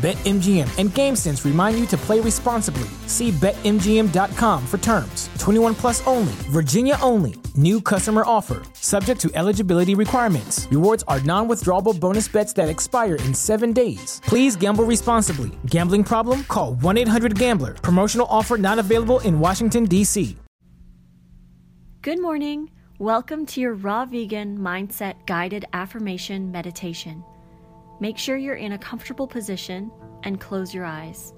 [0.00, 2.88] BetMGM and GameSense remind you to play responsibly.
[3.06, 5.28] See BetMGM.com for terms.
[5.38, 7.34] 21 plus only, Virginia only.
[7.54, 10.66] New customer offer, subject to eligibility requirements.
[10.70, 14.22] Rewards are non withdrawable bonus bets that expire in seven days.
[14.24, 15.50] Please gamble responsibly.
[15.66, 16.44] Gambling problem?
[16.44, 17.74] Call 1 800 Gambler.
[17.74, 20.34] Promotional offer not available in Washington, D.C.
[22.00, 22.70] Good morning.
[22.98, 27.22] Welcome to your Raw Vegan Mindset Guided Affirmation Meditation.
[28.00, 31.34] Make sure you're in a comfortable position and close your eyes.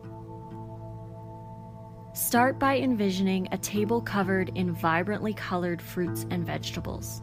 [2.15, 7.21] Start by envisioning a table covered in vibrantly colored fruits and vegetables.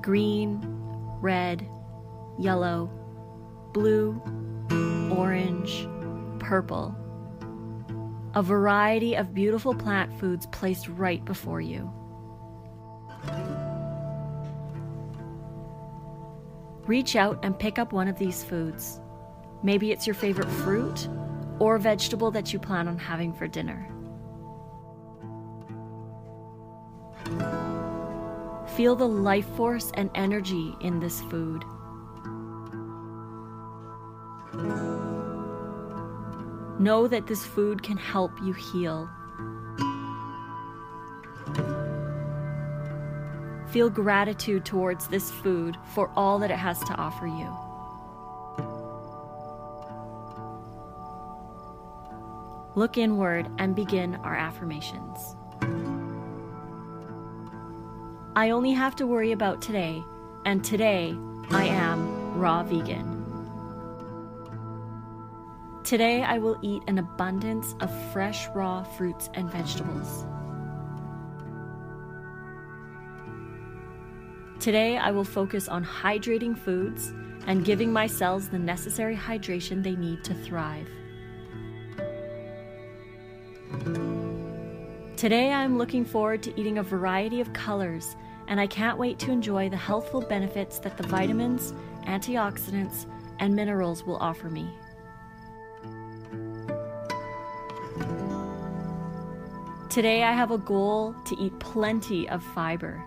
[0.00, 0.60] Green,
[1.20, 1.68] red,
[2.38, 2.88] yellow,
[3.72, 4.22] blue,
[5.10, 5.88] orange,
[6.38, 6.94] purple.
[8.34, 11.92] A variety of beautiful plant foods placed right before you.
[16.88, 18.98] Reach out and pick up one of these foods.
[19.62, 21.06] Maybe it's your favorite fruit
[21.58, 23.86] or vegetable that you plan on having for dinner.
[28.74, 31.62] Feel the life force and energy in this food.
[36.80, 39.10] Know that this food can help you heal.
[43.70, 47.54] Feel gratitude towards this food for all that it has to offer you.
[52.74, 55.36] Look inward and begin our affirmations.
[58.36, 60.02] I only have to worry about today,
[60.46, 61.14] and today
[61.50, 63.16] I am raw vegan.
[65.82, 70.24] Today I will eat an abundance of fresh raw fruits and vegetables.
[74.60, 77.12] Today, I will focus on hydrating foods
[77.46, 80.88] and giving my cells the necessary hydration they need to thrive.
[85.16, 88.16] Today, I'm looking forward to eating a variety of colors,
[88.48, 91.72] and I can't wait to enjoy the healthful benefits that the vitamins,
[92.06, 93.06] antioxidants,
[93.38, 94.68] and minerals will offer me.
[99.88, 103.00] Today, I have a goal to eat plenty of fiber.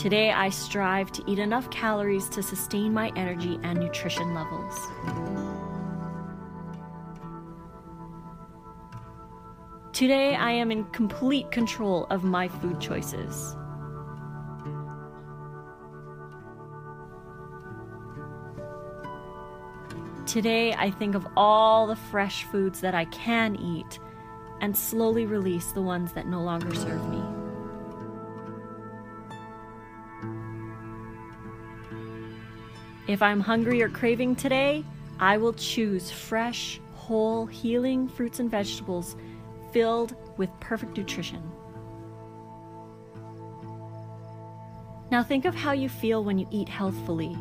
[0.00, 4.74] Today, I strive to eat enough calories to sustain my energy and nutrition levels.
[9.92, 13.54] Today, I am in complete control of my food choices.
[20.24, 23.98] Today, I think of all the fresh foods that I can eat
[24.62, 27.39] and slowly release the ones that no longer serve me.
[33.10, 34.84] If I'm hungry or craving today,
[35.18, 39.16] I will choose fresh, whole, healing fruits and vegetables
[39.72, 41.42] filled with perfect nutrition.
[45.10, 47.36] Now think of how you feel when you eat healthfully.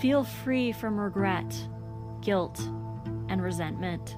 [0.00, 1.54] Feel free from regret,
[2.20, 2.58] guilt,
[3.28, 4.16] and resentment.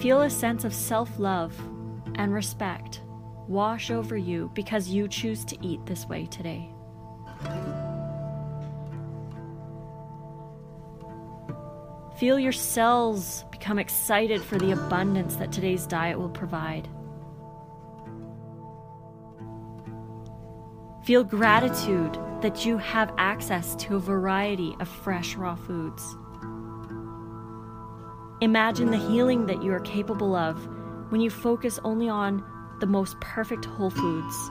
[0.00, 1.54] Feel a sense of self love
[2.16, 3.02] and respect
[3.48, 6.72] wash over you because you choose to eat this way today.
[12.16, 16.88] Feel your cells become excited for the abundance that today's diet will provide.
[21.04, 26.16] Feel gratitude that you have access to a variety of fresh raw foods.
[28.40, 30.68] Imagine the healing that you are capable of
[31.12, 32.42] when you focus only on
[32.80, 34.50] the most perfect whole foods.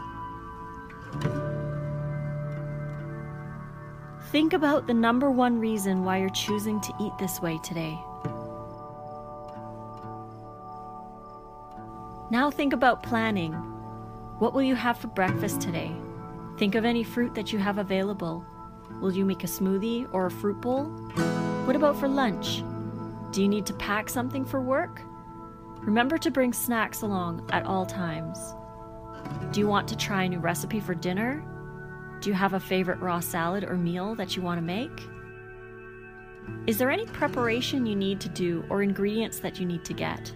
[4.29, 7.99] Think about the number one reason why you're choosing to eat this way today.
[12.29, 13.53] Now think about planning.
[14.37, 15.91] What will you have for breakfast today?
[16.59, 18.45] Think of any fruit that you have available.
[19.01, 20.83] Will you make a smoothie or a fruit bowl?
[21.65, 22.63] What about for lunch?
[23.31, 25.01] Do you need to pack something for work?
[25.81, 28.53] Remember to bring snacks along at all times.
[29.51, 31.43] Do you want to try a new recipe for dinner?
[32.21, 34.91] Do you have a favorite raw salad or meal that you want to make?
[36.67, 40.31] Is there any preparation you need to do or ingredients that you need to get?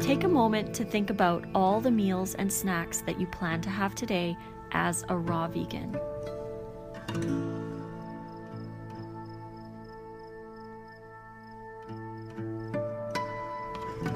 [0.00, 3.70] Take a moment to think about all the meals and snacks that you plan to
[3.70, 4.36] have today
[4.72, 5.98] as a raw vegan.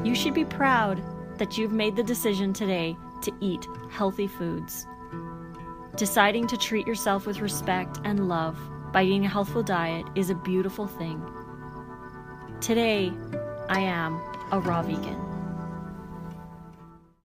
[0.04, 1.02] You should be proud
[1.38, 4.86] that you've made the decision today to eat healthy foods.
[5.96, 8.58] Deciding to treat yourself with respect and love
[8.92, 11.22] by eating a healthful diet is a beautiful thing.
[12.60, 13.12] Today,
[13.70, 14.20] I am
[14.52, 15.23] a raw vegan.